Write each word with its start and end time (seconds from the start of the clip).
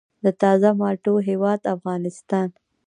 د 0.23 0.25
تازه 0.41 0.69
مالټو 0.79 1.13
هیواد 1.29 1.59
افغانستان. 1.75 2.47